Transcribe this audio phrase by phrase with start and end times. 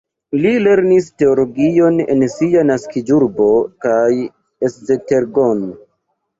[0.43, 3.47] Li lernis teologion en sia naskiĝurbo
[3.87, 4.03] kaj
[4.73, 5.67] Esztergom.